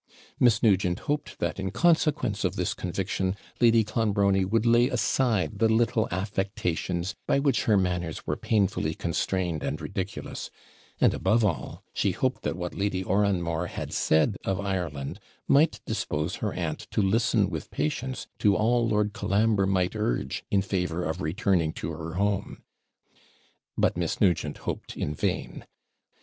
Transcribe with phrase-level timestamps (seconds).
[0.39, 5.69] Miss Nugent hoped that in consequence of this conviction Lady Clonbrony would lay aside the
[5.69, 10.49] little affectations by which her manners were painfully constrained and ridiculous;
[10.99, 16.37] and, above all, she hoped that what Lady Oranmore had said of Ireland might dispose
[16.37, 21.21] her aunt to listen with patience to all Lord Colambre might urge in favour of
[21.21, 22.63] returning to her home.
[23.77, 25.63] But Miss Nugent hoped in vain.